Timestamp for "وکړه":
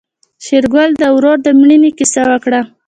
2.31-2.61